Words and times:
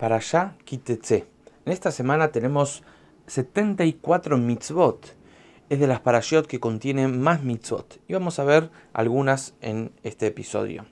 para 0.00 0.16
allá 0.16 0.54
quítese. 0.64 1.26
En 1.66 1.74
esta 1.74 1.92
semana 1.92 2.32
tenemos 2.32 2.82
74 3.26 4.38
mitzvot. 4.38 5.14
Es 5.68 5.78
de 5.78 5.86
las 5.86 6.00
parashot 6.00 6.46
que 6.46 6.58
contienen 6.58 7.20
más 7.20 7.44
mitzvot. 7.44 8.00
Y 8.08 8.14
vamos 8.14 8.38
a 8.38 8.44
ver 8.44 8.70
algunas 8.94 9.54
en 9.60 9.92
este 10.02 10.26
episodio. 10.26 10.86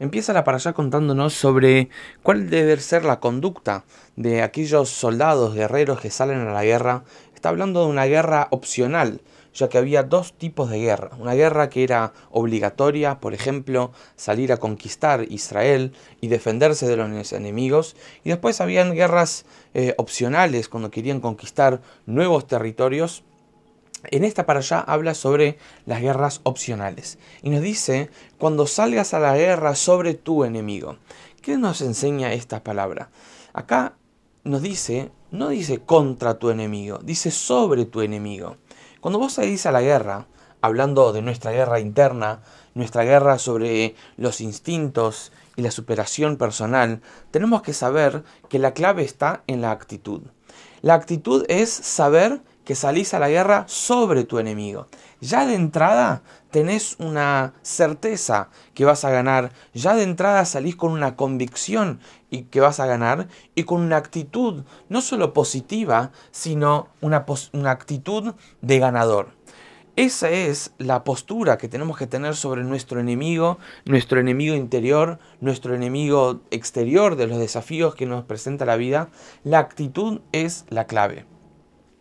Empieza 0.00 0.32
la 0.32 0.42
parashá 0.42 0.72
contándonos 0.72 1.34
sobre 1.34 1.90
cuál 2.22 2.48
debe 2.48 2.78
ser 2.78 3.04
la 3.04 3.20
conducta 3.20 3.84
de 4.16 4.42
aquellos 4.42 4.88
soldados, 4.88 5.54
guerreros 5.54 6.00
que 6.00 6.10
salen 6.10 6.38
a 6.38 6.52
la 6.52 6.64
guerra. 6.64 7.04
Está 7.34 7.50
hablando 7.50 7.84
de 7.84 7.90
una 7.90 8.06
guerra 8.06 8.48
opcional, 8.50 9.20
ya 9.56 9.68
que 9.68 9.78
había 9.78 10.02
dos 10.02 10.34
tipos 10.34 10.70
de 10.70 10.78
guerra. 10.78 11.10
Una 11.18 11.34
guerra 11.34 11.68
que 11.70 11.82
era 11.82 12.12
obligatoria, 12.30 13.20
por 13.20 13.34
ejemplo, 13.34 13.92
salir 14.16 14.52
a 14.52 14.58
conquistar 14.58 15.24
Israel 15.30 15.92
y 16.20 16.28
defenderse 16.28 16.86
de 16.86 16.96
los 16.96 17.32
enemigos. 17.32 17.96
Y 18.22 18.30
después 18.30 18.60
habían 18.60 18.94
guerras 18.94 19.46
eh, 19.74 19.94
opcionales 19.98 20.68
cuando 20.68 20.90
querían 20.90 21.20
conquistar 21.20 21.80
nuevos 22.04 22.46
territorios. 22.46 23.24
En 24.10 24.24
esta 24.24 24.46
para 24.46 24.60
allá 24.60 24.80
habla 24.80 25.14
sobre 25.14 25.58
las 25.86 26.00
guerras 26.00 26.40
opcionales 26.44 27.18
y 27.42 27.50
nos 27.50 27.60
dice 27.60 28.10
cuando 28.38 28.66
salgas 28.66 29.14
a 29.14 29.18
la 29.18 29.36
guerra 29.36 29.74
sobre 29.74 30.14
tu 30.14 30.44
enemigo. 30.44 30.98
¿Qué 31.42 31.56
nos 31.56 31.80
enseña 31.80 32.32
esta 32.32 32.62
palabra? 32.62 33.10
Acá 33.52 33.94
nos 34.44 34.62
dice, 34.62 35.10
no 35.30 35.48
dice 35.48 35.78
contra 35.78 36.38
tu 36.38 36.50
enemigo, 36.50 36.98
dice 37.02 37.30
sobre 37.30 37.84
tu 37.84 38.00
enemigo. 38.00 38.56
Cuando 39.06 39.20
vos 39.20 39.34
salís 39.34 39.66
a 39.66 39.70
la 39.70 39.82
guerra, 39.82 40.26
hablando 40.60 41.12
de 41.12 41.22
nuestra 41.22 41.52
guerra 41.52 41.78
interna, 41.78 42.40
nuestra 42.74 43.04
guerra 43.04 43.38
sobre 43.38 43.94
los 44.16 44.40
instintos 44.40 45.30
y 45.54 45.62
la 45.62 45.70
superación 45.70 46.36
personal, 46.36 47.02
tenemos 47.30 47.62
que 47.62 47.72
saber 47.72 48.24
que 48.48 48.58
la 48.58 48.74
clave 48.74 49.04
está 49.04 49.44
en 49.46 49.60
la 49.60 49.70
actitud. 49.70 50.22
La 50.82 50.94
actitud 50.94 51.44
es 51.46 51.70
saber 51.70 52.40
que 52.64 52.74
salís 52.74 53.14
a 53.14 53.20
la 53.20 53.28
guerra 53.28 53.64
sobre 53.68 54.24
tu 54.24 54.40
enemigo. 54.40 54.88
Ya 55.20 55.46
de 55.46 55.54
entrada 55.54 56.22
tenés 56.50 56.96
una 56.98 57.54
certeza 57.62 58.50
que 58.74 58.84
vas 58.84 59.04
a 59.04 59.10
ganar. 59.10 59.52
Ya 59.72 59.94
de 59.94 60.02
entrada 60.02 60.44
salís 60.44 60.76
con 60.76 60.92
una 60.92 61.16
convicción 61.16 62.00
y 62.30 62.42
que 62.44 62.60
vas 62.60 62.80
a 62.80 62.86
ganar 62.86 63.28
y 63.54 63.64
con 63.64 63.80
una 63.80 63.96
actitud 63.96 64.64
no 64.88 65.00
solo 65.00 65.32
positiva, 65.32 66.10
sino 66.32 66.88
una, 67.00 67.24
una 67.52 67.70
actitud 67.70 68.34
de 68.60 68.78
ganador. 68.78 69.30
Esa 69.96 70.28
es 70.28 70.72
la 70.76 71.04
postura 71.04 71.56
que 71.56 71.68
tenemos 71.68 71.96
que 71.96 72.06
tener 72.06 72.36
sobre 72.36 72.62
nuestro 72.62 73.00
enemigo, 73.00 73.58
nuestro 73.86 74.20
enemigo 74.20 74.54
interior, 74.54 75.18
nuestro 75.40 75.74
enemigo 75.74 76.42
exterior 76.50 77.16
de 77.16 77.26
los 77.26 77.38
desafíos 77.38 77.94
que 77.94 78.04
nos 78.04 78.24
presenta 78.24 78.66
la 78.66 78.76
vida. 78.76 79.08
La 79.42 79.58
actitud 79.58 80.20
es 80.32 80.66
la 80.68 80.86
clave. 80.86 81.24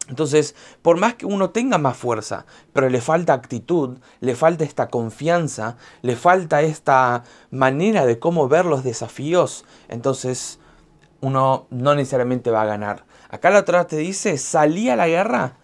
Entonces, 0.07 0.55
por 0.81 0.97
más 0.97 1.15
que 1.15 1.25
uno 1.25 1.49
tenga 1.49 1.77
más 1.77 1.97
fuerza, 1.97 2.45
pero 2.73 2.89
le 2.89 3.01
falta 3.01 3.33
actitud, 3.33 3.97
le 4.19 4.35
falta 4.35 4.63
esta 4.63 4.87
confianza, 4.89 5.77
le 6.03 6.15
falta 6.15 6.61
esta 6.61 7.23
manera 7.49 8.05
de 8.05 8.19
cómo 8.19 8.47
ver 8.47 8.65
los 8.65 8.83
desafíos, 8.83 9.65
entonces 9.87 10.59
uno 11.21 11.65
no 11.71 11.95
necesariamente 11.95 12.51
va 12.51 12.61
a 12.61 12.65
ganar. 12.65 13.05
Acá 13.29 13.49
la 13.49 13.59
otra 13.59 13.87
te 13.87 13.97
dice, 13.97 14.37
salí 14.37 14.89
a 14.89 14.95
la 14.95 15.07
guerra 15.07 15.57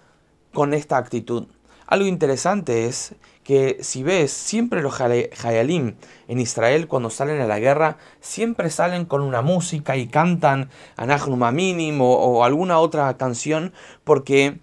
con 0.53 0.73
esta 0.73 0.97
actitud. 0.97 1.47
Algo 1.91 2.07
interesante 2.07 2.85
es 2.85 3.15
que 3.43 3.79
si 3.81 4.01
ves, 4.01 4.31
siempre 4.31 4.81
los 4.81 5.01
Hayalim 5.01 5.95
en 6.29 6.39
Israel 6.39 6.87
cuando 6.87 7.09
salen 7.09 7.41
a 7.41 7.47
la 7.47 7.59
guerra, 7.59 7.97
siempre 8.21 8.69
salen 8.69 9.03
con 9.03 9.21
una 9.21 9.41
música 9.41 9.97
y 9.97 10.07
cantan 10.07 10.69
Anachnuma 10.95 11.51
Mínimo 11.51 12.13
o 12.13 12.45
alguna 12.45 12.79
otra 12.79 13.17
canción, 13.17 13.73
porque 14.05 14.59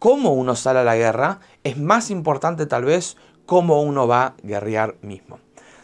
cómo 0.00 0.32
uno 0.32 0.56
sale 0.56 0.80
a 0.80 0.82
la 0.82 0.96
guerra 0.96 1.38
es 1.62 1.78
más 1.78 2.10
importante 2.10 2.66
tal 2.66 2.86
vez 2.86 3.16
cómo 3.46 3.80
uno 3.80 4.08
va 4.08 4.24
a 4.24 4.34
guerrear 4.42 4.96
mismo. 5.00 5.38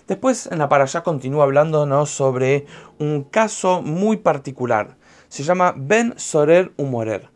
Después 0.09 0.49
en 0.49 0.59
la 0.59 0.69
para 0.69 0.83
allá 0.83 1.05
continúa 1.05 1.45
hablándonos 1.45 2.11
sobre 2.11 2.67
un 2.99 3.23
caso 3.23 3.81
muy 3.81 4.17
particular. 4.17 4.97
Se 5.29 5.45
llama 5.45 5.73
Ben 5.77 6.15
Sorer 6.17 6.73
Humorer. 6.77 7.30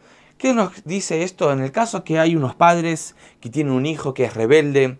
¿Qué 0.44 0.52
nos 0.52 0.84
dice 0.84 1.22
esto? 1.22 1.50
En 1.52 1.62
el 1.62 1.72
caso 1.72 2.04
que 2.04 2.18
hay 2.18 2.36
unos 2.36 2.54
padres 2.54 3.16
que 3.40 3.48
tienen 3.48 3.72
un 3.72 3.86
hijo 3.86 4.12
que 4.12 4.24
es 4.24 4.34
rebelde, 4.34 4.98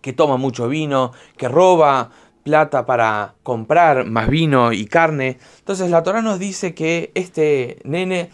que 0.00 0.14
toma 0.14 0.38
mucho 0.38 0.66
vino, 0.66 1.12
que 1.36 1.46
roba 1.46 2.08
plata 2.42 2.86
para 2.86 3.34
comprar 3.42 4.06
más 4.06 4.30
vino 4.30 4.72
y 4.72 4.86
carne. 4.86 5.36
Entonces 5.58 5.90
la 5.90 6.02
Torah 6.02 6.22
nos 6.22 6.38
dice 6.38 6.72
que 6.74 7.12
este 7.14 7.80
nene 7.84 8.30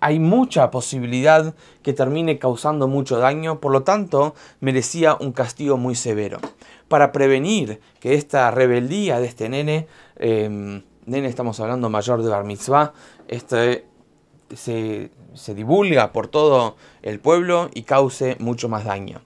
hay 0.00 0.18
mucha 0.18 0.72
posibilidad 0.72 1.54
que 1.84 1.92
termine 1.92 2.40
causando 2.40 2.88
mucho 2.88 3.18
daño, 3.18 3.60
por 3.60 3.70
lo 3.70 3.84
tanto 3.84 4.34
merecía 4.58 5.14
un 5.14 5.30
castigo 5.30 5.76
muy 5.76 5.94
severo. 5.94 6.40
Para 6.88 7.12
prevenir 7.12 7.78
que 8.00 8.14
esta 8.14 8.50
rebeldía 8.50 9.20
de 9.20 9.28
este 9.28 9.48
nene, 9.48 9.86
em, 10.16 10.82
nene 11.06 11.28
estamos 11.28 11.60
hablando 11.60 11.88
mayor 11.88 12.20
de 12.20 12.30
Bar 12.30 12.42
Mitzvah, 12.42 12.94
este 13.28 13.93
se, 14.54 15.10
divulga 15.54 16.12
por 16.12 16.28
todo 16.28 16.76
el 17.02 17.20
pueblo 17.20 17.70
y 17.74 17.82
cause 17.82 18.36
mucho 18.38 18.68
más 18.68 18.84
daño. 18.84 19.22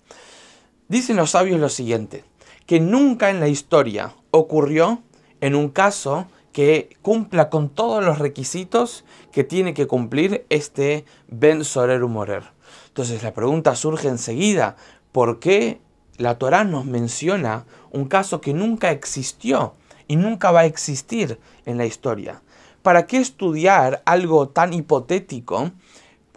Dicen 0.88 1.16
los 1.16 1.30
sabios 1.30 1.60
lo 1.60 1.68
siguiente, 1.68 2.24
que 2.66 2.80
nunca 2.80 3.30
en 3.30 3.40
la 3.40 3.48
historia 3.48 4.14
ocurrió 4.30 5.02
en 5.40 5.54
un 5.54 5.68
caso 5.68 6.26
que 6.52 6.96
cumpla 7.02 7.50
con 7.50 7.68
todos 7.68 8.04
los 8.04 8.18
requisitos 8.18 9.04
que 9.32 9.44
tiene 9.44 9.74
que 9.74 9.86
cumplir 9.86 10.46
este 10.48 11.04
Ben 11.28 11.64
Sorer 11.64 12.00
Morer. 12.00 12.44
Entonces 12.88 13.22
la 13.22 13.32
pregunta 13.32 13.76
surge 13.76 14.08
enseguida, 14.08 14.76
¿por 15.12 15.38
qué 15.38 15.80
la 16.16 16.38
Torá 16.38 16.64
nos 16.64 16.84
menciona 16.84 17.64
un 17.90 18.06
caso 18.06 18.40
que 18.40 18.54
nunca 18.54 18.90
existió 18.90 19.74
y 20.08 20.16
nunca 20.16 20.50
va 20.50 20.60
a 20.60 20.66
existir 20.66 21.38
en 21.64 21.78
la 21.78 21.86
historia? 21.86 22.42
¿Para 22.88 23.06
qué 23.06 23.18
estudiar 23.18 24.00
algo 24.06 24.48
tan 24.48 24.72
hipotético 24.72 25.72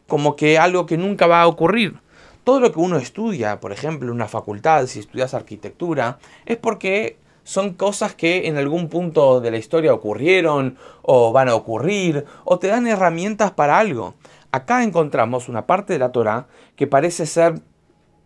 como 0.05 0.35
que 0.35 0.59
algo 0.59 0.85
que 0.85 0.97
nunca 0.97 1.25
va 1.25 1.43
a 1.43 1.47
ocurrir? 1.47 2.01
Todo 2.43 2.59
lo 2.59 2.73
que 2.73 2.79
uno 2.81 2.97
estudia, 2.97 3.61
por 3.61 3.71
ejemplo, 3.71 4.09
en 4.09 4.15
una 4.15 4.27
facultad, 4.27 4.85
si 4.87 4.99
estudias 4.99 5.33
arquitectura, 5.33 6.19
es 6.45 6.57
porque 6.57 7.15
son 7.45 7.75
cosas 7.75 8.15
que 8.15 8.49
en 8.49 8.57
algún 8.57 8.89
punto 8.89 9.39
de 9.39 9.49
la 9.49 9.59
historia 9.59 9.93
ocurrieron 9.93 10.77
o 11.03 11.31
van 11.31 11.47
a 11.47 11.55
ocurrir 11.55 12.25
o 12.43 12.59
te 12.59 12.67
dan 12.67 12.85
herramientas 12.85 13.51
para 13.51 13.79
algo. 13.79 14.15
Acá 14.51 14.83
encontramos 14.83 15.47
una 15.47 15.65
parte 15.65 15.93
de 15.93 15.99
la 15.99 16.11
Torah 16.11 16.47
que 16.75 16.85
parece 16.85 17.27
ser, 17.27 17.61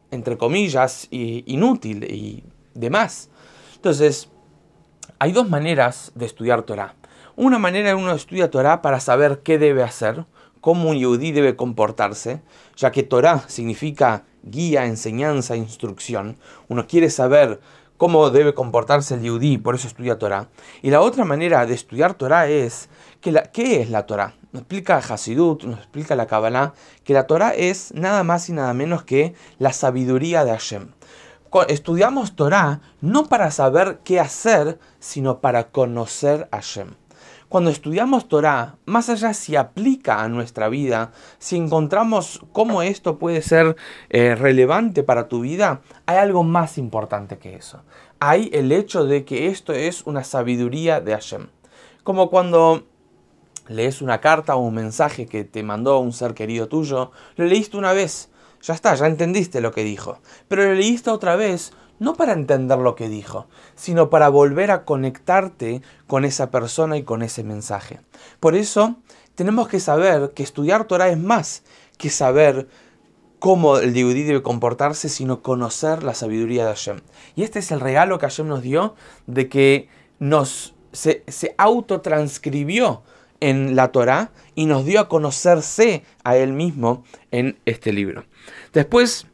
entre 0.10 0.36
comillas, 0.36 1.08
inútil 1.12 2.06
y 2.06 2.44
demás. 2.74 3.30
Entonces, 3.76 4.32
hay 5.20 5.32
dos 5.32 5.48
maneras 5.48 6.12
de 6.16 6.26
estudiar 6.26 6.64
Torah. 6.64 6.96
Una 7.38 7.60
manera 7.60 7.98
uno 7.98 8.14
estudia 8.14 8.50
Torah 8.50 8.82
para 8.82 9.02
saber 9.02 9.42
qué 9.44 9.58
debe 9.58 9.84
hacer, 9.84 10.26
cómo 10.62 10.92
un 10.92 10.98
yudí 10.98 11.34
debe 11.34 11.58
comportarse, 11.58 12.42
ya 12.78 12.94
que 12.94 13.04
Torah 13.04 13.44
significa 13.48 14.24
guía, 14.44 14.86
enseñanza, 14.86 15.58
instrucción. 15.58 16.38
Uno 16.70 16.88
quiere 16.88 17.10
saber 17.10 17.60
cómo 17.98 18.30
debe 18.30 18.54
comportarse 18.54 19.16
el 19.16 19.24
yudí, 19.24 19.58
por 19.58 19.76
eso 19.76 19.86
estudia 19.86 20.18
Torah. 20.18 20.48
Y 20.82 20.92
la 20.92 21.02
otra 21.02 21.26
manera 21.26 21.66
de 21.66 21.74
estudiar 21.74 22.14
Torah 22.14 22.48
es 22.48 22.88
que 23.20 23.34
la, 23.34 23.44
qué 23.44 23.82
es 23.82 23.90
la 23.90 24.06
Torah. 24.06 24.36
Nos 24.54 24.62
explica 24.62 24.96
Hasidut, 24.96 25.66
nos 25.66 25.80
explica 25.80 26.16
la 26.16 26.28
Kabbalah, 26.28 26.74
que 27.04 27.14
la 27.14 27.28
Torah 27.28 27.50
es 27.50 27.94
nada 27.94 28.24
más 28.24 28.48
y 28.48 28.54
nada 28.54 28.74
menos 28.74 29.04
que 29.04 29.34
la 29.60 29.74
sabiduría 29.74 30.46
de 30.46 30.52
Hashem. 30.52 30.88
Estudiamos 31.68 32.38
Torah 32.38 32.80
no 33.02 33.26
para 33.28 33.52
saber 33.52 34.00
qué 34.06 34.22
hacer, 34.22 34.80
sino 35.00 35.42
para 35.42 35.66
conocer 35.72 36.48
a 36.52 36.58
Hashem. 36.58 36.96
Cuando 37.50 37.70
estudiamos 37.70 38.28
Torah, 38.28 38.78
más 38.86 39.08
allá 39.10 39.34
si 39.34 39.56
aplica 39.56 40.24
a 40.24 40.28
nuestra 40.28 40.68
vida, 40.68 41.12
si 41.38 41.58
encontramos 41.58 42.42
cómo 42.52 42.82
esto 42.82 43.20
puede 43.20 43.44
ser 43.44 43.76
eh, 44.10 44.34
relevante 44.36 45.04
para 45.04 45.28
tu 45.28 45.42
vida, 45.42 45.82
hay 46.08 46.18
algo 46.18 46.44
más 46.44 46.80
importante 46.80 47.38
que 47.38 47.56
eso. 47.56 47.84
Hay 48.20 48.50
el 48.52 48.72
hecho 48.72 49.06
de 49.06 49.26
que 49.26 49.48
esto 49.48 49.74
es 49.74 50.04
una 50.08 50.24
sabiduría 50.24 51.02
de 51.02 51.12
Hashem. 51.12 51.48
Como 52.04 52.32
cuando 52.32 52.88
lees 53.68 54.02
una 54.02 54.22
carta 54.22 54.56
o 54.56 54.62
un 54.62 54.74
mensaje 54.74 55.28
que 55.28 55.44
te 55.44 55.62
mandó 55.62 56.00
un 56.00 56.14
ser 56.14 56.34
querido 56.34 56.68
tuyo, 56.68 57.12
lo 57.36 57.46
leíste 57.46 57.78
una 57.78 57.94
vez, 57.94 58.30
ya 58.62 58.74
está, 58.74 58.96
ya 58.96 59.06
entendiste 59.06 59.62
lo 59.62 59.72
que 59.72 59.84
dijo, 59.84 60.20
pero 60.48 60.64
lo 60.64 60.74
leíste 60.74 61.12
otra 61.12 61.36
vez 61.36 61.74
no 62.00 62.16
para 62.16 62.34
entender 62.34 62.78
lo 62.78 62.96
que 62.96 63.10
dijo, 63.10 63.48
sino 63.76 64.10
para 64.10 64.30
volver 64.30 64.72
a 64.72 64.86
conectarte 64.86 65.82
con 66.08 66.26
esa 66.26 66.52
persona 66.52 66.98
y 66.98 67.04
con 67.04 67.22
ese 67.22 67.44
mensaje. 67.44 68.00
Por 68.40 68.56
eso 68.56 68.96
tenemos 69.36 69.68
que 69.68 69.80
saber 69.80 70.32
que 70.34 70.44
estudiar 70.44 70.86
Torah 70.86 71.10
es 71.10 71.18
más 71.18 71.64
que 71.98 72.10
saber 72.10 72.68
cómo 73.40 73.78
el 73.78 73.94
Yehudi 73.94 74.24
debe 74.24 74.42
comportarse, 74.42 75.10
sino 75.10 75.42
conocer 75.42 76.04
la 76.04 76.14
sabiduría 76.14 76.64
de 76.66 76.70
Hashem. 76.70 77.02
Y 77.36 77.44
este 77.44 77.60
es 77.60 77.72
el 77.72 77.80
regalo 77.80 78.18
que 78.18 78.26
Hashem 78.26 78.48
nos 78.48 78.62
dio 78.62 78.96
de 79.28 79.50
que 79.50 79.88
nos 80.20 80.74
se, 80.92 81.24
se 81.28 81.54
autotranscribió 81.58 83.04
en 83.42 83.76
la 83.76 83.92
Torá 83.92 84.32
y 84.56 84.66
nos 84.66 84.86
dio 84.86 85.00
a 85.00 85.10
conocerse 85.10 86.04
a 86.24 86.38
Él 86.38 86.54
mismo 86.54 87.04
en 87.32 87.60
este 87.66 87.92
libro. 87.92 88.26
Después, 88.74 89.28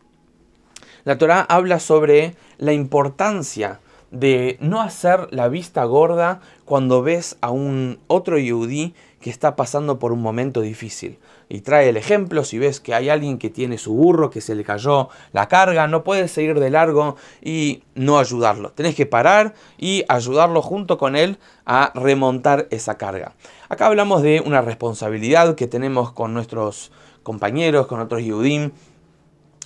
la 1.03 1.17
Torá 1.17 1.41
habla 1.41 1.79
sobre 1.79 2.35
la 2.57 2.73
importancia 2.73 3.79
de 4.11 4.57
no 4.59 4.81
hacer 4.81 5.29
la 5.31 5.47
vista 5.47 5.83
gorda 5.85 6.41
cuando 6.65 7.01
ves 7.01 7.37
a 7.41 7.49
un 7.49 7.99
otro 8.07 8.37
yudí 8.37 8.93
que 9.21 9.29
está 9.29 9.55
pasando 9.55 9.99
por 9.99 10.11
un 10.11 10.21
momento 10.21 10.61
difícil. 10.61 11.17
Y 11.47 11.61
trae 11.61 11.89
el 11.89 11.97
ejemplo, 11.97 12.43
si 12.43 12.57
ves 12.57 12.79
que 12.79 12.93
hay 12.93 13.09
alguien 13.09 13.37
que 13.37 13.49
tiene 13.49 13.77
su 13.77 13.93
burro, 13.93 14.29
que 14.29 14.41
se 14.41 14.55
le 14.55 14.63
cayó 14.63 15.09
la 15.31 15.47
carga, 15.47 15.87
no 15.87 16.03
puedes 16.03 16.31
seguir 16.31 16.59
de 16.59 16.69
largo 16.69 17.15
y 17.41 17.83
no 17.95 18.19
ayudarlo. 18.19 18.71
Tenés 18.71 18.95
que 18.95 19.05
parar 19.05 19.53
y 19.77 20.03
ayudarlo 20.07 20.61
junto 20.61 20.97
con 20.97 21.15
él 21.15 21.37
a 21.65 21.91
remontar 21.93 22.67
esa 22.71 22.97
carga. 22.97 23.33
Acá 23.69 23.87
hablamos 23.87 24.23
de 24.23 24.41
una 24.45 24.61
responsabilidad 24.61 25.55
que 25.55 25.67
tenemos 25.67 26.11
con 26.11 26.33
nuestros 26.33 26.91
compañeros, 27.23 27.87
con 27.87 27.99
otros 27.99 28.23
yudim, 28.23 28.71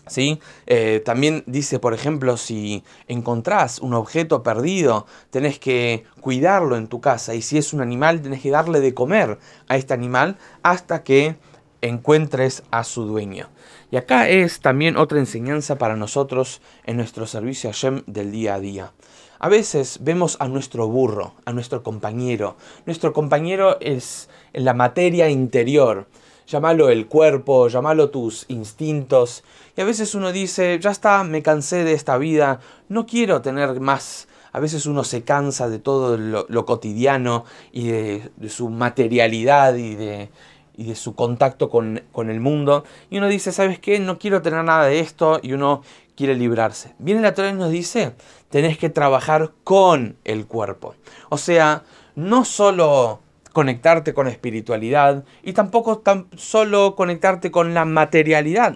¿Sí? 0.08 0.40
Eh, 0.68 1.02
también 1.04 1.44
dice, 1.48 1.80
por 1.80 1.94
ejemplo, 1.94 2.38
si 2.38 2.84
encontrás 3.08 3.80
un 3.80 3.94
objeto 3.94 4.44
perdido, 4.44 5.08
tenés 5.32 5.58
que 5.58 6.04
cuidarlo 6.22 6.78
en 6.78 6.88
tu 6.88 7.02
casa 7.02 7.34
y 7.34 7.42
si 7.42 7.58
es 7.58 7.74
un 7.74 7.82
animal, 7.82 8.22
tenés 8.22 8.42
que 8.42 8.52
darle 8.52 8.82
de 8.82 8.94
comer 8.94 9.40
a 9.68 9.78
este 9.78 9.94
animal 9.94 10.38
hasta 10.62 11.04
que 11.04 11.38
encuentres 11.82 12.64
a 12.72 12.84
su 12.84 13.06
dueño. 13.06 13.50
Y 13.92 13.98
acá 13.98 14.28
es 14.28 14.60
también 14.60 14.98
otra 14.98 15.20
enseñanza 15.20 15.78
para 15.78 15.96
nosotros 15.96 16.62
en 16.86 16.98
nuestro 16.98 17.28
servicio 17.28 17.70
a 17.70 17.74
Shem 17.74 18.04
del 18.08 18.32
día 18.32 18.56
a 18.56 18.60
día. 18.60 18.92
A 19.40 19.50
veces 19.50 20.00
vemos 20.02 20.38
a 20.40 20.48
nuestro 20.48 20.88
burro, 20.88 21.34
a 21.46 21.54
nuestro 21.54 21.84
compañero. 21.84 22.56
Nuestro 22.86 23.14
compañero 23.14 23.78
es 23.82 24.30
la 24.54 24.74
materia 24.74 25.30
interior 25.30 26.08
llámalo 26.48 26.90
el 26.90 27.08
cuerpo, 27.08 27.68
llámalo 27.68 28.10
tus 28.10 28.46
instintos. 28.48 29.44
Y 29.76 29.82
a 29.82 29.86
veces 29.86 30.16
uno 30.16 30.32
dice, 30.32 30.80
ya 30.80 30.92
está, 30.92 31.24
me 31.24 31.42
cansé 31.42 31.84
de 31.84 31.94
esta 31.94 32.18
vida, 32.18 32.60
no 32.90 33.06
quiero 33.06 33.42
tener 33.42 33.80
más. 33.80 34.28
A 34.52 34.60
veces 34.60 34.86
uno 34.86 35.04
se 35.04 35.24
cansa 35.24 35.68
de 35.68 35.80
todo 35.80 36.18
lo, 36.18 36.66
cotidiano 36.66 37.44
y 37.74 37.88
de, 37.88 38.32
su 38.48 38.70
materialidad 38.70 39.76
y 39.76 39.96
de, 39.96 40.30
y 40.78 40.86
de 40.86 40.96
su 40.96 41.14
contacto 41.14 41.70
con, 41.70 42.04
con, 42.14 42.30
el 42.30 42.40
mundo. 42.40 42.86
Y 43.10 43.18
uno 43.18 43.28
dice, 43.28 43.52
¿sabes 43.52 43.80
qué? 43.80 44.00
No 44.00 44.18
quiero 44.18 44.42
tener 44.42 44.64
nada 44.64 44.86
de 44.86 45.02
esto 45.02 45.42
y 45.44 45.52
uno 45.52 45.82
quiere 46.16 46.36
librarse. 46.36 46.96
Viene 47.00 47.20
la 47.20 47.34
Torah 47.34 47.50
y 47.50 47.54
nos 47.54 47.70
dice, 47.70 48.16
tenés 48.50 48.78
que 48.78 48.90
trabajar 48.90 49.52
con 49.66 50.16
el 50.24 50.48
cuerpo. 50.48 50.96
O 51.28 51.38
sea, 51.38 51.84
no 52.16 52.46
solo 52.46 53.20
conectarte 53.56 54.14
con 54.14 54.28
espiritualidad 54.28 55.24
y 55.42 55.54
tampoco 55.54 56.00
tan 56.00 56.28
solo 56.36 56.94
conectarte 56.98 57.52
con 57.52 57.74
la 57.74 57.86
materialidad. 57.86 58.76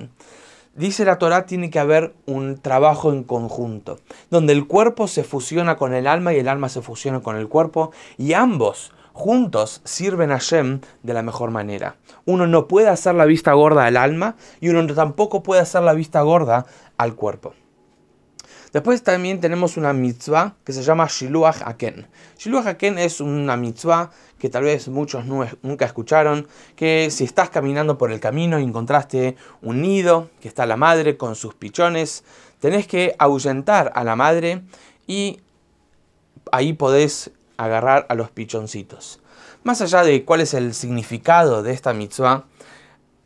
Dice 0.74 1.04
la 1.04 1.18
Torah 1.18 1.46
tiene 1.46 1.70
que 1.70 1.80
haber 1.80 2.14
un 2.26 2.58
trabajo 2.58 3.12
en 3.12 3.26
conjunto, 3.26 4.00
donde 4.30 4.54
el 4.54 4.68
cuerpo 4.68 5.10
se 5.10 5.26
fusiona 5.26 5.76
con 5.76 5.94
el 5.94 6.08
alma 6.08 6.34
y 6.34 6.38
el 6.38 6.48
alma 6.48 6.70
se 6.70 6.82
fusiona 6.82 7.20
con 7.20 7.36
el 7.36 7.50
cuerpo 7.50 7.92
y 8.18 8.32
ambos 8.32 8.94
juntos 9.12 9.82
sirven 9.84 10.32
a 10.32 10.38
Shem 10.38 10.80
de 11.04 11.14
la 11.14 11.24
mejor 11.24 11.52
manera. 11.52 11.98
Uno 12.24 12.48
no 12.48 12.70
puede 12.70 12.88
hacer 12.88 13.16
la 13.16 13.26
vista 13.26 13.52
gorda 13.52 13.86
al 13.86 13.98
alma 13.98 14.38
y 14.62 14.70
uno 14.70 14.88
tampoco 14.96 15.44
puede 15.44 15.60
hacer 15.60 15.84
la 15.84 15.92
vista 15.92 16.22
gorda 16.22 16.66
al 16.96 17.16
cuerpo. 17.16 17.54
Después 18.72 19.02
también 19.04 19.40
tenemos 19.40 19.78
una 19.78 19.94
mitzvah 19.94 20.56
que 20.64 20.74
se 20.74 20.84
llama 20.84 21.08
Shiluach 21.08 21.62
Aken. 21.66 22.08
Shiluach 22.38 22.68
Aken 22.68 23.00
es 23.00 23.20
una 23.20 23.58
mitzvah 23.58 24.12
que 24.38 24.50
tal 24.50 24.64
vez 24.64 24.88
muchos 24.88 25.26
nunca 25.26 25.86
escucharon, 25.86 26.48
que 26.76 27.10
si 27.12 27.24
estás 27.24 27.50
caminando 27.50 27.98
por 27.98 28.12
el 28.12 28.20
camino 28.20 28.60
y 28.60 28.64
encontraste 28.64 29.36
un 29.62 29.82
nido, 29.82 30.30
que 30.40 30.48
está 30.48 30.66
la 30.66 30.78
madre 30.78 31.18
con 31.18 31.36
sus 31.36 31.56
pichones, 31.56 32.24
tenés 32.60 32.88
que 32.88 33.16
ahuyentar 33.18 33.92
a 33.96 34.04
la 34.04 34.16
madre 34.16 34.62
y 35.08 35.42
ahí 36.52 36.74
podés 36.74 37.32
agarrar 37.58 38.06
a 38.10 38.16
los 38.16 38.30
pichoncitos. 38.30 39.20
Más 39.64 39.82
allá 39.82 40.04
de 40.04 40.24
cuál 40.24 40.42
es 40.42 40.54
el 40.54 40.74
significado 40.74 41.64
de 41.64 41.74
esta 41.74 41.94
mitzvah, 41.94 42.46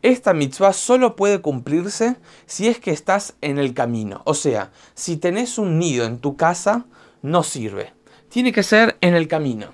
esta 0.03 0.33
mitzvah 0.33 0.73
solo 0.73 1.15
puede 1.15 1.41
cumplirse 1.41 2.17
si 2.45 2.67
es 2.67 2.77
que 2.77 2.91
estás 2.91 3.35
en 3.39 3.57
el 3.57 3.73
camino. 3.73 4.21
O 4.25 4.33
sea, 4.33 4.71
si 4.93 5.15
tenés 5.15 5.57
un 5.57 5.79
nido 5.79 6.05
en 6.05 6.19
tu 6.19 6.35
casa, 6.35 6.85
no 7.21 7.41
sirve. 7.41 7.93
Tiene 8.27 8.51
que 8.51 8.63
ser 8.63 8.97
en 8.99 9.15
el 9.15 9.29
camino. 9.29 9.67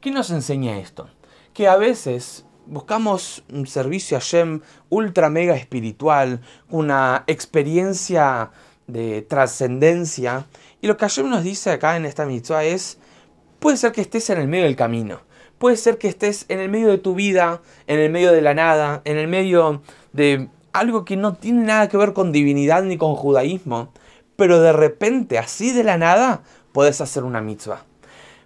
¿Qué 0.00 0.10
nos 0.10 0.30
enseña 0.30 0.78
esto? 0.78 1.08
Que 1.54 1.68
a 1.68 1.76
veces 1.76 2.44
buscamos 2.66 3.44
un 3.50 3.66
servicio 3.66 4.18
a 4.18 4.20
Shem 4.20 4.60
ultra 4.90 5.30
mega 5.30 5.56
espiritual, 5.56 6.42
una 6.68 7.24
experiencia 7.26 8.50
de 8.86 9.22
trascendencia. 9.22 10.46
Y 10.82 10.86
lo 10.86 10.98
que 10.98 11.06
Hashem 11.06 11.30
nos 11.30 11.44
dice 11.44 11.70
acá 11.70 11.96
en 11.96 12.04
esta 12.04 12.26
mitzvah 12.26 12.64
es, 12.64 12.98
puede 13.58 13.78
ser 13.78 13.92
que 13.92 14.02
estés 14.02 14.28
en 14.28 14.38
el 14.38 14.48
medio 14.48 14.64
del 14.64 14.76
camino 14.76 15.31
Puede 15.62 15.76
ser 15.76 15.96
que 15.96 16.08
estés 16.08 16.44
en 16.48 16.58
el 16.58 16.68
medio 16.68 16.88
de 16.88 16.98
tu 16.98 17.14
vida, 17.14 17.62
en 17.86 18.00
el 18.00 18.10
medio 18.10 18.32
de 18.32 18.42
la 18.42 18.52
nada, 18.52 19.00
en 19.04 19.16
el 19.16 19.28
medio 19.28 19.80
de 20.12 20.48
algo 20.72 21.04
que 21.04 21.16
no 21.16 21.34
tiene 21.34 21.62
nada 21.62 21.88
que 21.88 21.96
ver 21.96 22.14
con 22.14 22.32
divinidad 22.32 22.82
ni 22.82 22.98
con 22.98 23.14
judaísmo, 23.14 23.92
pero 24.34 24.60
de 24.60 24.72
repente, 24.72 25.38
así 25.38 25.70
de 25.70 25.84
la 25.84 25.98
nada, 25.98 26.42
puedes 26.72 27.00
hacer 27.00 27.22
una 27.22 27.40
mitzvah. 27.40 27.84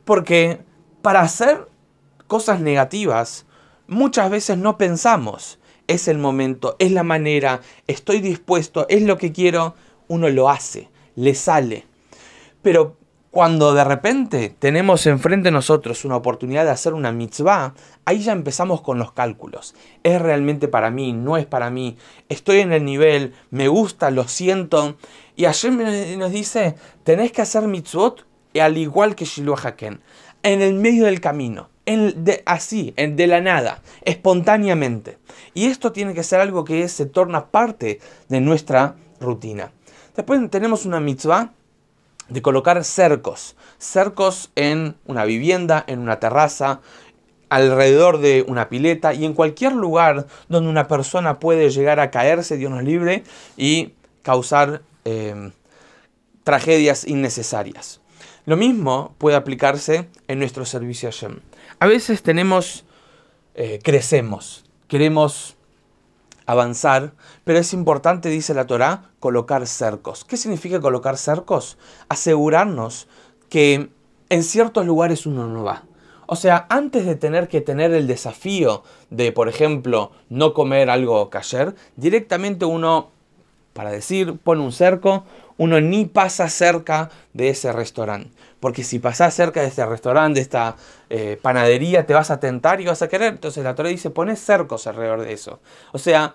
Porque 0.04 0.58
para 1.00 1.22
hacer 1.22 1.66
cosas 2.26 2.60
negativas, 2.60 3.46
muchas 3.86 4.28
veces 4.28 4.58
no 4.58 4.76
pensamos, 4.76 5.58
es 5.86 6.08
el 6.08 6.18
momento, 6.18 6.76
es 6.78 6.92
la 6.92 7.02
manera, 7.02 7.62
estoy 7.86 8.20
dispuesto, 8.20 8.84
es 8.90 9.00
lo 9.00 9.16
que 9.16 9.32
quiero, 9.32 9.74
uno 10.08 10.28
lo 10.28 10.50
hace, 10.50 10.90
le 11.14 11.34
sale. 11.34 11.86
Pero 12.60 12.98
cuando 13.36 13.74
de 13.74 13.84
repente 13.84 14.56
tenemos 14.58 15.04
enfrente 15.04 15.48
de 15.48 15.50
nosotros 15.50 16.06
una 16.06 16.16
oportunidad 16.16 16.64
de 16.64 16.70
hacer 16.70 16.94
una 16.94 17.12
mitzvah, 17.12 17.74
ahí 18.06 18.20
ya 18.20 18.32
empezamos 18.32 18.80
con 18.80 18.98
los 18.98 19.12
cálculos. 19.12 19.74
¿Es 20.02 20.22
realmente 20.22 20.68
para 20.68 20.90
mí? 20.90 21.12
¿No 21.12 21.36
es 21.36 21.44
para 21.44 21.68
mí? 21.68 21.98
¿Estoy 22.30 22.60
en 22.60 22.72
el 22.72 22.86
nivel? 22.86 23.34
¿Me 23.50 23.68
gusta? 23.68 24.10
¿Lo 24.10 24.26
siento? 24.26 24.96
Y 25.36 25.44
ayer 25.44 26.16
nos 26.16 26.32
dice, 26.32 26.76
tenés 27.04 27.30
que 27.30 27.42
hacer 27.42 27.68
mitzvot 27.68 28.24
al 28.58 28.78
igual 28.78 29.14
que 29.14 29.26
Shiloh 29.26 29.58
Haken, 29.62 30.00
en 30.42 30.62
el 30.62 30.72
medio 30.72 31.04
del 31.04 31.20
camino. 31.20 31.68
así, 32.46 32.94
de 32.96 33.26
la 33.26 33.42
nada, 33.42 33.82
espontáneamente. 34.00 35.18
Y 35.52 35.66
esto 35.66 35.92
tiene 35.92 36.14
que 36.14 36.22
ser 36.22 36.40
algo 36.40 36.64
que 36.64 36.88
se 36.88 37.04
torna 37.04 37.48
parte 37.48 38.00
de 38.30 38.40
nuestra 38.40 38.96
rutina. 39.20 39.72
Después 40.16 40.40
tenemos 40.50 40.86
una 40.86 41.00
mitzvah 41.00 41.52
de 42.28 42.42
colocar 42.42 42.82
cercos, 42.84 43.56
cercos 43.78 44.50
en 44.56 44.96
una 45.06 45.24
vivienda, 45.24 45.84
en 45.86 46.00
una 46.00 46.18
terraza, 46.18 46.80
alrededor 47.48 48.18
de 48.18 48.44
una 48.48 48.68
pileta 48.68 49.14
y 49.14 49.24
en 49.24 49.34
cualquier 49.34 49.72
lugar 49.72 50.26
donde 50.48 50.68
una 50.68 50.88
persona 50.88 51.38
puede 51.38 51.70
llegar 51.70 52.00
a 52.00 52.10
caerse, 52.10 52.56
Dios 52.56 52.70
nos 52.70 52.82
libre, 52.82 53.22
y 53.56 53.92
causar 54.22 54.82
em, 55.04 55.52
tragedias 56.42 57.06
innecesarias. 57.06 58.00
Lo 58.44 58.56
mismo 58.56 59.14
puede 59.18 59.36
aplicarse 59.36 60.08
en 60.28 60.38
nuestro 60.38 60.64
servicio 60.64 61.08
a 61.08 61.12
Shem. 61.12 61.40
A 61.78 61.86
veces 61.86 62.22
tenemos, 62.22 62.84
eh, 63.54 63.80
crecemos, 63.82 64.64
queremos 64.88 65.55
avanzar, 66.46 67.12
pero 67.44 67.58
es 67.58 67.72
importante, 67.72 68.28
dice 68.28 68.54
la 68.54 68.66
Torá, 68.66 69.10
colocar 69.20 69.66
cercos. 69.66 70.24
¿Qué 70.24 70.36
significa 70.36 70.80
colocar 70.80 71.16
cercos? 71.16 71.76
Asegurarnos 72.08 73.08
que 73.48 73.90
en 74.28 74.42
ciertos 74.42 74.86
lugares 74.86 75.26
uno 75.26 75.46
no 75.46 75.64
va. 75.64 75.84
O 76.26 76.34
sea, 76.34 76.66
antes 76.70 77.06
de 77.06 77.14
tener 77.14 77.48
que 77.48 77.60
tener 77.60 77.92
el 77.92 78.06
desafío 78.06 78.82
de, 79.10 79.30
por 79.30 79.48
ejemplo, 79.48 80.10
no 80.28 80.54
comer 80.54 80.90
algo 80.90 81.30
cayer, 81.30 81.74
directamente 81.94 82.64
uno, 82.64 83.10
para 83.72 83.90
decir, 83.90 84.36
pone 84.38 84.62
un 84.62 84.72
cerco, 84.72 85.24
uno 85.58 85.80
ni 85.80 86.06
pasa 86.06 86.48
cerca 86.48 87.10
de 87.32 87.48
ese 87.50 87.72
restaurante. 87.72 88.30
Porque 88.60 88.84
si 88.84 88.98
pasás 88.98 89.34
cerca 89.34 89.60
de 89.60 89.68
este 89.68 89.84
restaurante, 89.84 90.38
de 90.38 90.42
esta 90.42 90.76
eh, 91.10 91.38
panadería, 91.40 92.06
te 92.06 92.14
vas 92.14 92.30
a 92.30 92.40
tentar 92.40 92.80
y 92.80 92.86
vas 92.86 93.02
a 93.02 93.08
querer. 93.08 93.34
Entonces 93.34 93.64
la 93.64 93.74
Torah 93.74 93.88
dice, 93.88 94.10
pones 94.10 94.40
cercos 94.40 94.86
alrededor 94.86 95.22
de 95.22 95.32
eso. 95.32 95.60
O 95.92 95.98
sea, 95.98 96.34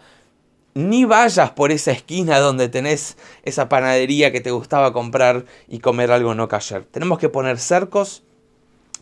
ni 0.74 1.06
vayas 1.06 1.52
por 1.52 1.72
esa 1.72 1.92
esquina 1.92 2.40
donde 2.40 2.70
tenés 2.70 3.18
esa 3.44 3.68
panadería 3.70 4.32
que 4.32 4.42
te 4.42 4.52
gustaba 4.52 4.94
comprar 4.94 5.46
y 5.68 5.80
comer 5.80 6.12
algo 6.12 6.34
no 6.34 6.48
cayer. 6.48 6.86
Tenemos 6.86 7.20
que 7.20 7.30
poner 7.30 7.60
cercos 7.60 8.24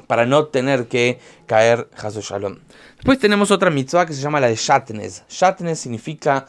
para 0.07 0.25
no 0.25 0.47
tener 0.47 0.87
que 0.87 1.19
caer 1.45 1.87
Hasu 1.95 2.21
Shalom. 2.21 2.57
Después 2.95 3.19
tenemos 3.19 3.51
otra 3.51 3.69
mitzvah 3.69 4.05
que 4.05 4.13
se 4.13 4.21
llama 4.21 4.39
la 4.39 4.47
de 4.47 4.55
Shatnes. 4.55 5.23
Shatnes 5.29 5.79
significa 5.79 6.47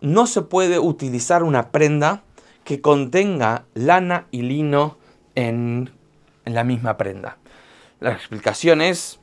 no 0.00 0.26
se 0.26 0.42
puede 0.42 0.78
utilizar 0.78 1.42
una 1.42 1.70
prenda 1.70 2.22
que 2.70 2.80
contenga 2.80 3.64
lana 3.74 4.28
y 4.30 4.42
lino 4.42 4.96
en, 5.34 5.90
la 6.44 6.62
misma 6.62 6.96
prenda. 6.96 7.36
La 7.98 8.12
explicación 8.12 8.80
es, 8.80 9.18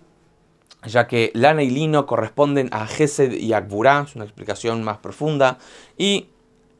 ya 0.84 1.08
que 1.08 1.32
lana 1.34 1.64
y 1.64 1.70
lino 1.70 2.06
corresponden 2.08 2.68
a 2.74 2.86
Gesed 2.88 3.32
y 3.32 3.54
Akburá, 3.54 4.04
es 4.06 4.18
una 4.18 4.26
explicación 4.26 4.84
más 4.84 4.98
profunda, 4.98 5.60
y 5.98 6.28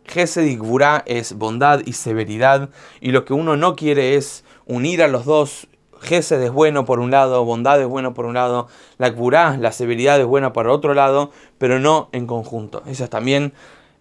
Gesed 0.04 0.44
y 0.44 0.56
Akburá 0.56 1.04
es 1.06 1.38
bondad 1.38 1.84
y 1.86 1.94
severidad, 1.94 2.70
y 3.00 3.12
lo 3.12 3.24
que 3.24 3.32
uno 3.32 3.56
no 3.56 3.78
quiere 3.78 4.16
es 4.16 4.44
unir 4.66 5.02
a 5.02 5.08
los 5.08 5.24
dos. 5.24 5.70
Gesed 6.02 6.42
es 6.42 6.52
bueno 6.52 6.84
por 6.84 7.00
un 7.00 7.12
lado, 7.12 7.46
bondad 7.46 7.80
es 7.80 7.88
bueno 7.88 8.14
por 8.14 8.26
un 8.26 8.34
lado, 8.34 8.68
la 8.98 9.08
Akburá, 9.08 9.56
la 9.56 9.72
severidad 9.72 10.20
es 10.20 10.26
buena 10.26 10.52
por 10.52 10.68
otro 10.68 10.94
lado, 10.94 11.32
pero 11.60 11.80
no 11.80 12.10
en 12.12 12.28
conjunto. 12.28 12.84
Eso 12.88 13.06
es 13.06 13.10
también 13.10 13.54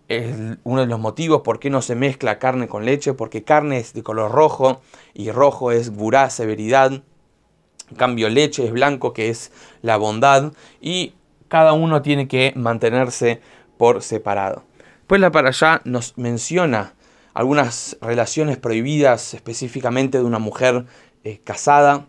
uno 0.08 0.80
de 0.82 0.86
los 0.86 1.00
motivos 1.00 1.42
por 1.42 1.58
qué 1.58 1.68
no 1.68 1.82
se 1.82 1.94
mezcla 1.94 2.38
carne 2.38 2.68
con 2.68 2.84
leche, 2.84 3.14
porque 3.14 3.42
carne 3.42 3.78
es 3.78 3.92
de 3.92 4.02
color 4.02 4.30
rojo 4.30 4.80
y 5.14 5.30
rojo 5.30 5.72
es 5.72 5.90
Gburá, 5.90 6.30
severidad, 6.30 6.92
en 6.92 7.96
cambio 7.96 8.28
leche 8.28 8.64
es 8.64 8.72
blanco 8.72 9.12
que 9.12 9.28
es 9.28 9.52
la 9.82 9.96
bondad 9.96 10.52
y 10.80 11.14
cada 11.48 11.72
uno 11.72 12.02
tiene 12.02 12.28
que 12.28 12.52
mantenerse 12.56 13.40
por 13.78 14.02
separado. 14.02 14.64
Pues 15.06 15.20
la 15.20 15.30
para 15.30 15.48
allá 15.48 15.80
nos 15.84 16.16
menciona 16.18 16.94
algunas 17.34 17.96
relaciones 18.00 18.56
prohibidas 18.58 19.34
específicamente 19.34 20.18
de 20.18 20.24
una 20.24 20.38
mujer 20.38 20.86
eh, 21.22 21.40
casada 21.44 22.06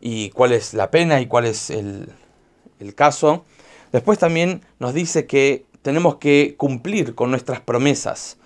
y 0.00 0.30
cuál 0.30 0.52
es 0.52 0.74
la 0.74 0.90
pena 0.90 1.20
y 1.20 1.26
cuál 1.26 1.46
es 1.46 1.70
el, 1.70 2.10
el 2.80 2.94
caso. 2.94 3.44
Después 3.92 4.18
también 4.18 4.62
nos 4.78 4.92
dice 4.92 5.26
que 5.26 5.64
tenemos 5.84 6.16
que 6.16 6.54
cumplir 6.56 7.14
con 7.14 7.30
nuestras 7.30 7.60
promesas. 7.60 8.38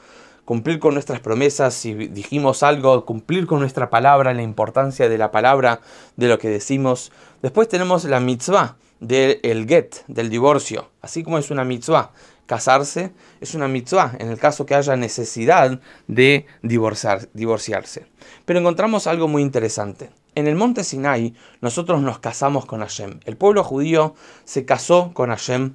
Cumplir 0.44 0.80
con 0.80 0.94
nuestras 0.94 1.20
promesas, 1.20 1.72
si 1.72 1.94
dijimos 1.94 2.64
algo, 2.64 3.04
cumplir 3.04 3.46
con 3.46 3.60
nuestra 3.60 3.90
palabra, 3.90 4.34
la 4.34 4.42
importancia 4.42 5.08
de 5.08 5.18
la 5.18 5.30
palabra, 5.30 5.80
de 6.16 6.26
lo 6.26 6.40
que 6.40 6.48
decimos. 6.48 7.12
Después 7.40 7.68
tenemos 7.68 8.02
la 8.04 8.18
mitzvah 8.18 8.76
del 8.98 9.68
get, 9.68 10.04
del 10.08 10.30
divorcio. 10.30 10.90
Así 11.00 11.22
como 11.22 11.38
es 11.38 11.52
una 11.52 11.62
mitzvah 11.62 12.10
casarse, 12.46 13.12
es 13.40 13.54
una 13.54 13.68
mitzvah 13.68 14.16
en 14.18 14.30
el 14.30 14.38
caso 14.38 14.66
que 14.66 14.74
haya 14.74 14.96
necesidad 14.96 15.80
de 16.08 16.44
divorciar, 16.62 17.28
divorciarse. 17.34 18.06
Pero 18.46 18.58
encontramos 18.58 19.06
algo 19.06 19.28
muy 19.28 19.42
interesante. 19.42 20.10
En 20.34 20.48
el 20.48 20.56
monte 20.56 20.82
Sinai 20.82 21.34
nosotros 21.60 22.02
nos 22.02 22.18
casamos 22.18 22.66
con 22.66 22.80
Hashem. 22.80 23.20
El 23.26 23.36
pueblo 23.36 23.62
judío 23.62 24.16
se 24.44 24.64
casó 24.64 25.12
con 25.14 25.30
Hashem. 25.30 25.74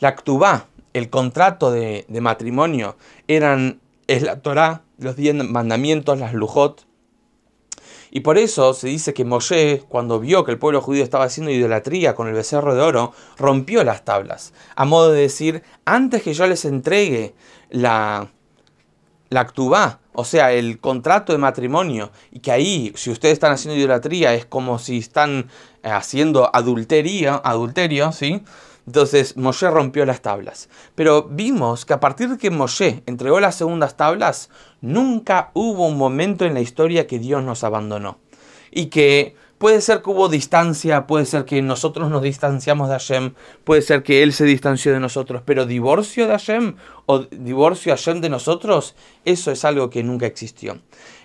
La 0.00 0.16
Ktubá, 0.16 0.66
el 0.94 1.10
contrato 1.10 1.70
de, 1.70 2.06
matrimonio 2.08 2.96
eran, 3.28 3.80
es 4.06 4.22
la 4.22 4.40
Torah, 4.40 4.82
los 4.98 5.16
diez 5.16 5.34
mandamientos, 5.34 6.18
las 6.18 6.32
lujot. 6.32 6.86
Y 8.10 8.20
por 8.20 8.38
eso 8.38 8.74
se 8.74 8.86
dice 8.86 9.12
que 9.12 9.24
Moshe, 9.24 9.82
cuando 9.88 10.20
vio 10.20 10.44
que 10.44 10.52
el 10.52 10.58
pueblo 10.58 10.80
judío 10.80 11.02
estaba 11.02 11.24
haciendo 11.24 11.50
idolatría 11.50 12.14
con 12.14 12.28
el 12.28 12.34
becerro 12.34 12.76
de 12.76 12.80
oro, 12.80 13.12
rompió 13.36 13.82
las 13.82 14.04
tablas, 14.04 14.54
a 14.76 14.84
modo 14.84 15.10
de 15.10 15.22
decir, 15.22 15.64
antes 15.84 16.22
que 16.22 16.32
yo 16.32 16.46
les 16.46 16.64
entregue 16.64 17.34
la, 17.70 18.28
la 19.30 19.40
actubá, 19.40 19.98
o 20.12 20.24
sea, 20.24 20.52
el 20.52 20.78
contrato 20.78 21.32
de 21.32 21.38
matrimonio, 21.38 22.12
y 22.30 22.38
que 22.38 22.52
ahí, 22.52 22.92
si 22.94 23.10
ustedes 23.10 23.32
están 23.32 23.50
haciendo 23.50 23.76
idolatría, 23.76 24.32
es 24.32 24.46
como 24.46 24.78
si 24.78 24.98
están 24.98 25.48
eh, 25.82 25.90
haciendo 25.90 26.54
adultería, 26.54 27.42
adulterio, 27.42 28.12
¿sí? 28.12 28.44
Entonces 28.86 29.36
Moshe 29.36 29.70
rompió 29.70 30.04
las 30.04 30.20
tablas. 30.20 30.68
Pero 30.94 31.24
vimos 31.24 31.84
que 31.84 31.94
a 31.94 32.00
partir 32.00 32.28
de 32.28 32.38
que 32.38 32.50
Moshe 32.50 33.02
entregó 33.06 33.40
las 33.40 33.56
segundas 33.56 33.96
tablas, 33.96 34.50
nunca 34.80 35.50
hubo 35.54 35.86
un 35.86 35.96
momento 35.96 36.44
en 36.44 36.54
la 36.54 36.60
historia 36.60 37.06
que 37.06 37.18
Dios 37.18 37.42
nos 37.42 37.64
abandonó. 37.64 38.18
Y 38.70 38.86
que 38.86 39.36
puede 39.58 39.80
ser 39.80 40.02
que 40.02 40.10
hubo 40.10 40.28
distancia, 40.28 41.06
puede 41.06 41.24
ser 41.24 41.44
que 41.44 41.62
nosotros 41.62 42.10
nos 42.10 42.22
distanciamos 42.22 42.88
de 42.88 42.94
Hashem, 42.94 43.34
puede 43.64 43.82
ser 43.82 44.02
que 44.02 44.22
Él 44.22 44.32
se 44.32 44.44
distanció 44.44 44.92
de 44.92 45.00
nosotros, 45.00 45.42
pero 45.44 45.64
divorcio 45.64 46.26
de 46.26 46.32
Hashem 46.32 46.76
o 47.06 47.20
divorcio 47.20 47.92
de 47.92 47.96
Hashem 47.96 48.20
de 48.20 48.28
nosotros, 48.28 48.94
eso 49.24 49.50
es 49.50 49.64
algo 49.64 49.90
que 49.90 50.02
nunca 50.02 50.26
existió. 50.26 50.78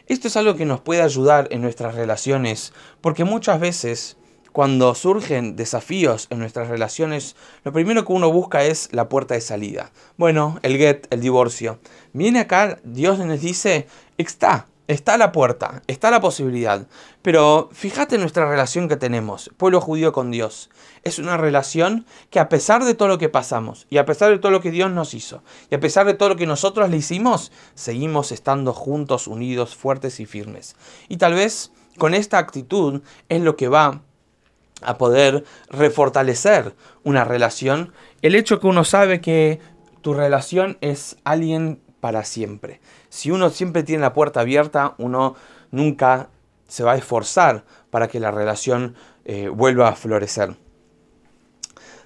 Esto 0.08 0.28
es 0.28 0.38
algo 0.38 0.56
que 0.56 0.66
nos 0.66 0.80
puede 0.80 1.02
ayudar 1.02 1.48
en 1.52 1.62
nuestras 1.62 1.96
relaciones, 1.96 2.72
porque 3.02 3.26
muchas 3.26 3.60
veces 3.60 4.18
cuando 4.52 4.96
surgen 4.96 5.56
desafíos 5.56 6.28
en 6.30 6.40
nuestras 6.40 6.68
relaciones, 6.68 7.36
lo 7.64 7.72
primero 7.72 8.06
que 8.06 8.14
uno 8.14 8.32
busca 8.32 8.64
es 8.64 8.90
la 8.92 9.10
puerta 9.10 9.34
de 9.34 9.42
salida. 9.42 9.92
Bueno, 10.18 10.60
el 10.64 10.78
get, 10.78 11.08
el 11.12 11.22
divorcio. 11.22 11.80
Viene 12.14 12.40
acá, 12.40 12.80
Dios 12.84 13.20
nos 13.20 13.42
dice, 13.42 13.88
está, 14.18 14.68
está 14.90 15.18
la 15.18 15.32
puerta, 15.32 15.84
está 15.86 16.10
la 16.10 16.20
posibilidad. 16.20 16.88
Pero 17.22 17.70
fíjate 17.72 18.16
en 18.16 18.22
nuestra 18.22 18.50
relación 18.50 18.90
que 18.90 18.98
tenemos, 18.98 19.52
pueblo 19.56 19.82
judío 19.82 20.12
con 20.12 20.32
Dios. 20.32 20.72
Es 21.04 21.20
una 21.20 21.38
relación 21.38 22.08
que 22.32 22.40
a 22.40 22.50
pesar 22.50 22.84
de 22.84 22.96
todo 22.96 23.08
lo 23.08 23.20
que 23.20 23.30
pasamos, 23.30 23.86
y 23.92 23.98
a 23.98 24.06
pesar 24.06 24.32
de 24.32 24.40
todo 24.40 24.52
lo 24.52 24.62
que 24.62 24.72
Dios 24.72 24.90
nos 24.92 25.14
hizo, 25.14 25.44
y 25.70 25.76
a 25.76 25.80
pesar 25.80 26.08
de 26.08 26.16
todo 26.16 26.30
lo 26.30 26.36
que 26.36 26.48
nosotros 26.48 26.90
le 26.90 26.98
hicimos, 26.98 27.52
seguimos 27.76 28.32
estando 28.32 28.74
juntos, 28.74 29.28
unidos, 29.28 29.76
fuertes 29.76 30.20
y 30.20 30.26
firmes. 30.26 30.76
Y 31.08 31.18
tal 31.18 31.36
vez 31.36 31.72
con 32.00 32.16
esta 32.16 32.40
actitud 32.40 33.02
es 33.28 33.42
lo 33.42 33.56
que 33.56 33.68
va 33.68 34.02
a 34.82 34.98
poder 34.98 35.44
refortalecer 35.70 36.76
una 37.04 37.24
relación, 37.24 37.94
el 38.22 38.36
hecho 38.36 38.60
que 38.60 38.68
uno 38.68 38.84
sabe 38.84 39.22
que 39.22 39.60
tu 40.02 40.14
relación 40.14 40.78
es 40.82 41.18
alguien 41.24 41.82
para 42.00 42.24
siempre. 42.24 42.80
Si 43.10 43.32
uno 43.32 43.50
siempre 43.50 43.84
tiene 43.84 44.02
la 44.02 44.14
puerta 44.14 44.42
abierta, 44.42 44.96
uno 44.98 45.36
nunca 45.72 46.30
se 46.68 46.84
va 46.84 46.94
a 46.94 46.98
esforzar 46.98 47.66
para 47.90 48.08
que 48.08 48.20
la 48.20 48.32
relación 48.32 48.96
eh, 49.26 49.50
vuelva 49.50 49.90
a 49.90 49.96
florecer. 49.96 50.56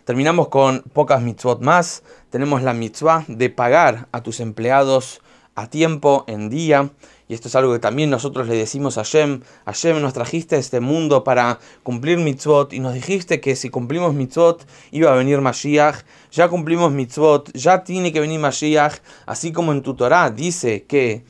Terminamos 0.05 0.49
con 0.49 0.81
pocas 0.81 1.21
mitzvot 1.21 1.61
más. 1.61 2.03
Tenemos 2.29 2.61
la 2.61 2.73
mitzvah 2.73 3.23
de 3.27 3.49
pagar 3.49 4.07
a 4.11 4.21
tus 4.21 4.39
empleados 4.41 5.21
a 5.55 5.67
tiempo, 5.67 6.25
en 6.27 6.49
día. 6.49 6.89
Esto 7.33 7.47
es 7.47 7.55
algo 7.55 7.73
que 7.73 7.79
también 7.79 8.09
nosotros 8.09 8.47
le 8.47 8.55
decimos 8.55 8.97
a 8.97 9.03
Shem. 9.03 9.41
A 9.65 9.71
Shem 9.71 10.01
nos 10.01 10.13
trajiste 10.13 10.55
a 10.55 10.59
este 10.59 10.79
mundo 10.79 11.23
para 11.23 11.59
cumplir 11.83 12.17
mitzvot 12.17 12.73
y 12.73 12.79
nos 12.79 12.93
dijiste 12.93 13.41
que 13.41 13.55
si 13.55 13.69
cumplimos 13.69 14.13
mitzvot 14.13 14.65
iba 14.91 15.11
a 15.11 15.15
venir 15.15 15.41
Mashiach. 15.41 16.03
Ya 16.31 16.47
cumplimos 16.47 16.91
mitzvot, 16.91 17.51
ya 17.53 17.83
tiene 17.83 18.11
que 18.11 18.19
venir 18.19 18.39
Mashiach. 18.39 18.99
Así 19.25 19.51
como 19.51 19.71
en 19.71 19.81
tu 19.81 19.95
Torah 19.95 20.29
dice 20.29 20.83
que 20.83 21.23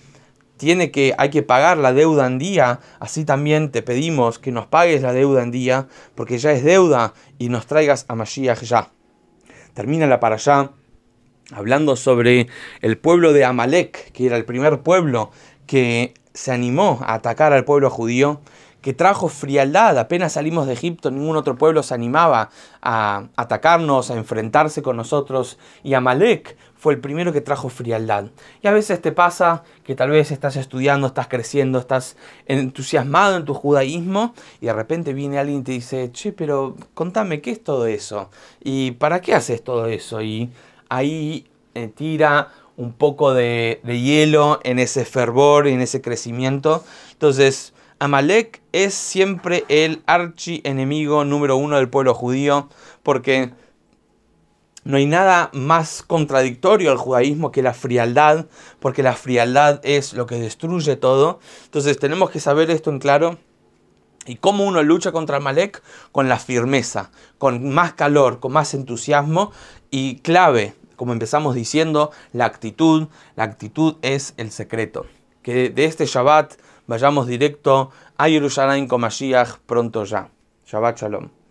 tiene 0.58 0.92
que, 0.92 1.14
hay 1.18 1.30
que 1.30 1.44
pagar 1.44 1.78
la 1.78 1.94
deuda 1.94 2.26
en 2.26 2.40
día, 2.40 2.80
así 3.00 3.26
también 3.26 3.72
te 3.72 3.82
pedimos 3.82 4.40
que 4.40 4.52
nos 4.52 4.68
pagues 4.68 5.02
la 5.02 5.12
deuda 5.12 5.44
en 5.44 5.52
día, 5.52 5.88
porque 6.16 6.38
ya 6.38 6.52
es 6.52 6.64
deuda 6.64 7.14
y 7.38 7.50
nos 7.50 7.66
traigas 7.66 8.06
a 8.08 8.16
Mashiach 8.16 8.62
ya. 8.62 8.92
Termina 9.74 10.08
la 10.08 10.20
para 10.20 10.36
allá 10.36 10.72
hablando 11.52 11.96
sobre 11.96 12.48
el 12.82 12.98
pueblo 12.98 13.34
de 13.34 13.46
Amalek, 13.46 14.12
que 14.12 14.26
era 14.26 14.38
el 14.38 14.46
primer 14.46 14.82
pueblo 14.82 15.32
que 15.68 16.14
se 16.34 16.52
animó 16.52 17.00
a 17.04 17.16
atacar 17.16 17.54
al 17.54 17.66
pueblo 17.66 17.90
judío, 17.90 18.42
que 18.84 18.94
trajo 18.94 19.30
frialdad. 19.30 19.98
Apenas 19.98 20.34
salimos 20.34 20.68
de 20.68 20.74
Egipto, 20.74 21.10
ningún 21.10 21.38
otro 21.38 21.56
pueblo 21.56 21.84
se 21.84 21.94
animaba 21.94 22.50
a 22.82 23.28
atacarnos, 23.38 24.12
a 24.12 24.16
enfrentarse 24.16 24.82
con 24.82 24.98
nosotros. 24.98 25.58
Y 25.84 25.94
Amalek 25.94 26.58
fue 26.76 26.94
el 26.94 27.00
primero 27.00 27.32
que 27.32 27.40
trajo 27.40 27.70
frialdad. 27.70 28.26
Y 28.62 28.68
a 28.68 28.74
veces 28.74 29.02
te 29.02 29.14
pasa 29.14 29.64
que 29.86 29.96
tal 29.96 30.10
vez 30.10 30.32
estás 30.32 30.58
estudiando, 30.58 31.08
estás 31.08 31.30
creciendo, 31.30 31.80
estás 31.80 32.18
entusiasmado 32.46 33.38
en 33.38 33.46
tu 33.46 33.54
judaísmo 33.54 34.34
y 34.60 34.66
de 34.66 34.74
repente 34.74 35.14
viene 35.14 35.40
alguien 35.40 35.62
y 35.62 35.64
te 35.64 35.72
dice, 35.72 36.12
che, 36.12 36.34
pero 36.34 36.76
contame, 36.94 37.40
¿qué 37.40 37.52
es 37.52 37.64
todo 37.64 37.86
eso? 37.86 38.30
¿Y 38.62 38.92
para 38.92 39.22
qué 39.22 39.34
haces 39.34 39.64
todo 39.64 39.88
eso? 39.88 40.22
Y 40.22 40.52
ahí 40.90 41.48
eh, 41.74 41.88
tira 41.88 42.50
un 42.78 42.94
poco 42.94 43.34
de, 43.34 43.80
hielo 43.86 44.60
en 44.64 44.80
ese 44.80 45.06
fervor 45.06 45.68
y 45.68 45.74
en 45.74 45.82
ese 45.82 46.02
crecimiento. 46.02 46.84
Entonces, 47.12 47.74
Amalek 48.00 48.62
es 48.72 48.94
siempre 48.94 49.64
el 49.70 50.02
archienemigo 50.06 51.24
número 51.26 51.58
uno 51.58 51.78
del 51.78 51.90
pueblo 51.90 52.14
judío, 52.14 52.70
porque 53.04 53.52
no 54.84 54.98
hay 54.98 55.06
nada 55.06 55.50
más 55.54 56.04
contradictorio 56.04 56.92
al 56.92 56.98
judaísmo 56.98 57.52
que 57.52 57.62
la 57.62 57.74
frialdad, 57.74 58.48
porque 58.80 59.04
la 59.04 59.14
frialdad 59.14 59.80
es 59.84 60.14
lo 60.14 60.26
que 60.26 60.36
destruye 60.36 60.96
todo. 60.98 61.40
Entonces 61.66 61.98
tenemos 62.00 62.30
que 62.32 62.40
saber 62.40 62.70
esto 62.70 62.90
en 62.90 63.00
claro. 63.00 63.38
¿Y 64.26 64.36
cómo 64.36 64.66
uno 64.66 64.84
lucha 64.84 65.12
contra 65.12 65.38
Amalek? 65.38 65.82
Con 66.12 66.30
la 66.30 66.40
firmeza, 66.40 67.12
con 67.38 67.70
más 67.70 67.94
calor, 67.94 68.40
con 68.40 68.54
más 68.54 68.74
entusiasmo 68.74 69.52
y 69.92 70.18
clave, 70.18 70.76
como 70.96 71.14
empezamos 71.14 71.56
diciendo, 71.56 72.12
la 72.32 72.46
actitud, 72.46 73.08
la 73.36 73.44
actitud 73.44 73.96
es 74.02 74.34
el 74.38 74.52
secreto. 74.52 75.06
Que 75.42 75.70
de 75.70 75.86
este 75.86 76.06
Shabbat 76.06 76.54
vayamos 76.88 77.28
directo 77.28 77.92
a 78.18 78.28
Jerusalén 78.28 78.88
con 78.88 79.02
Mashiach 79.02 79.58
pronto 79.66 80.04
ya. 80.06 80.30
Shabbat 80.66 81.00
Shalom. 81.00 81.43